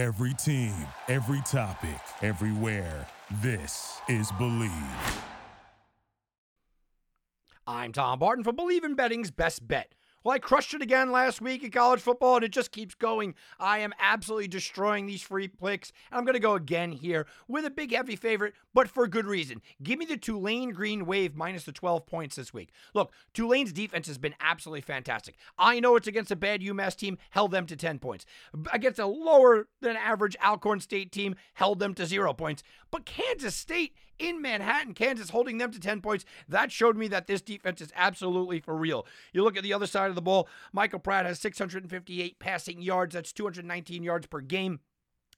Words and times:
Every 0.00 0.32
team, 0.32 0.72
every 1.08 1.42
topic, 1.42 2.00
everywhere. 2.22 3.06
This 3.42 4.00
is 4.08 4.32
Bleav. 4.32 5.20
I'm 7.66 7.92
Tom 7.92 8.18
Barton 8.18 8.42
for 8.42 8.54
Bleav 8.54 8.82
in 8.82 8.94
Betting's 8.94 9.30
Best 9.30 9.68
Bet. 9.68 9.94
Well, 10.22 10.34
I 10.34 10.38
crushed 10.38 10.74
it 10.74 10.82
again 10.82 11.10
last 11.10 11.40
week 11.40 11.64
in 11.64 11.70
college 11.70 12.02
football, 12.02 12.36
and 12.36 12.44
it 12.44 12.52
just 12.52 12.72
keeps 12.72 12.94
going. 12.94 13.34
I 13.58 13.78
am 13.78 13.94
absolutely 13.98 14.48
destroying 14.48 15.06
these 15.06 15.22
free 15.22 15.48
picks, 15.48 15.92
and 16.10 16.18
I'm 16.18 16.26
going 16.26 16.34
to 16.34 16.40
go 16.40 16.52
again 16.52 16.92
here 16.92 17.26
with 17.48 17.64
a 17.64 17.70
big, 17.70 17.94
heavy 17.94 18.16
favorite, 18.16 18.52
but 18.74 18.86
for 18.86 19.06
good 19.06 19.24
reason. 19.24 19.62
Give 19.82 19.98
me 19.98 20.04
the 20.04 20.18
Tulane 20.18 20.72
Green 20.72 21.06
Wave 21.06 21.34
minus 21.34 21.64
the 21.64 21.72
12 21.72 22.04
points 22.04 22.36
this 22.36 22.52
week. 22.52 22.68
Look, 22.92 23.14
Tulane's 23.32 23.72
defense 23.72 24.06
has 24.08 24.18
been 24.18 24.34
absolutely 24.40 24.82
fantastic. 24.82 25.36
I 25.58 25.80
know 25.80 25.96
it's 25.96 26.06
against 26.06 26.30
a 26.30 26.36
bad 26.36 26.60
UMass 26.60 26.96
team, 26.96 27.16
held 27.30 27.50
them 27.50 27.64
to 27.64 27.74
10 27.74 27.98
points. 27.98 28.26
Against 28.74 28.98
a 28.98 29.06
lower 29.06 29.68
than 29.80 29.96
average 29.96 30.36
Alcorn 30.44 30.80
State 30.80 31.12
team, 31.12 31.34
held 31.54 31.78
them 31.78 31.94
to 31.94 32.04
zero 32.04 32.34
points. 32.34 32.62
But 32.90 33.06
Kansas 33.06 33.54
State 33.54 33.94
in 34.20 34.42
Manhattan, 34.42 34.94
Kansas, 34.94 35.30
holding 35.30 35.58
them 35.58 35.72
to 35.72 35.80
10 35.80 36.02
points. 36.02 36.24
That 36.48 36.70
showed 36.70 36.96
me 36.96 37.08
that 37.08 37.26
this 37.26 37.40
defense 37.40 37.80
is 37.80 37.90
absolutely 37.96 38.60
for 38.60 38.76
real. 38.76 39.06
You 39.32 39.42
look 39.42 39.56
at 39.56 39.62
the 39.62 39.72
other 39.72 39.86
side 40.10 40.16
of 40.16 40.16
the 40.16 40.22
ball, 40.22 40.48
Michael 40.72 40.98
Pratt 40.98 41.26
has 41.26 41.38
658 41.38 42.38
passing 42.38 42.82
yards. 42.82 43.14
That's 43.14 43.32
219 43.32 44.02
yards 44.02 44.26
per 44.26 44.40
game. 44.40 44.80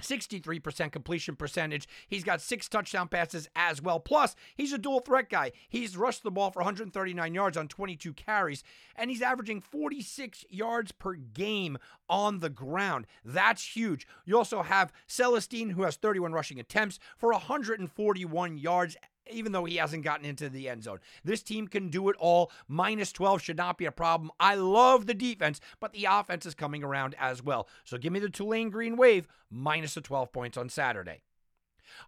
63% 0.00 0.92
completion 0.92 1.34
percentage. 1.34 1.88
He's 2.06 2.22
got 2.22 2.40
six 2.40 2.68
touchdown 2.68 3.08
passes 3.08 3.48
as 3.56 3.82
well. 3.82 3.98
Plus, 3.98 4.36
he's 4.54 4.72
a 4.72 4.78
dual 4.78 5.00
threat 5.00 5.28
guy. 5.28 5.50
He's 5.68 5.96
rushed 5.96 6.22
the 6.22 6.30
ball 6.30 6.52
for 6.52 6.60
139 6.60 7.34
yards 7.34 7.56
on 7.56 7.66
22 7.66 8.12
carries, 8.12 8.62
and 8.94 9.10
he's 9.10 9.22
averaging 9.22 9.60
46 9.60 10.44
yards 10.50 10.92
per 10.92 11.14
game 11.14 11.78
on 12.08 12.38
the 12.38 12.50
ground. 12.50 13.08
That's 13.24 13.74
huge. 13.74 14.06
You 14.24 14.38
also 14.38 14.62
have 14.62 14.92
Celestine, 15.08 15.70
who 15.70 15.82
has 15.82 15.96
31 15.96 16.32
rushing 16.32 16.60
attempts 16.60 17.00
for 17.16 17.32
141 17.32 18.56
yards 18.56 18.96
even 19.30 19.52
though 19.52 19.64
he 19.64 19.76
hasn't 19.76 20.04
gotten 20.04 20.26
into 20.26 20.48
the 20.48 20.68
end 20.68 20.84
zone. 20.84 20.98
This 21.24 21.42
team 21.42 21.68
can 21.68 21.88
do 21.88 22.08
it 22.08 22.16
all. 22.18 22.50
Minus 22.66 23.12
12 23.12 23.42
should 23.42 23.56
not 23.56 23.78
be 23.78 23.86
a 23.86 23.92
problem. 23.92 24.30
I 24.38 24.54
love 24.54 25.06
the 25.06 25.14
defense, 25.14 25.60
but 25.80 25.92
the 25.92 26.06
offense 26.10 26.46
is 26.46 26.54
coming 26.54 26.82
around 26.82 27.14
as 27.18 27.42
well. 27.42 27.68
So 27.84 27.98
give 27.98 28.12
me 28.12 28.20
the 28.20 28.28
Tulane 28.28 28.70
Green 28.70 28.96
Wave 28.96 29.28
minus 29.50 29.94
the 29.94 30.00
12 30.00 30.32
points 30.32 30.56
on 30.56 30.68
Saturday. 30.68 31.22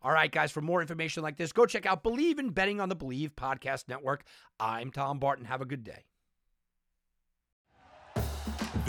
All 0.03 0.13
right, 0.13 0.31
guys, 0.31 0.53
for 0.53 0.61
more 0.61 0.81
information 0.81 1.23
like 1.23 1.37
this, 1.37 1.53
go 1.53 1.67
check 1.67 1.87
out 1.87 2.05
Bleav 2.05 2.39
in 2.39 2.51
Betting 2.51 2.81
on 2.81 2.89
the 2.89 2.97
Bleav 2.97 3.33
Podcast 3.33 3.89
Network. 3.89 4.25
I'm 4.59 4.91
Tom 4.91 5.19
Barton. 5.19 5.47
Have 5.47 5.61
a 5.63 5.67
good 5.67 5.85
day. 5.85 6.05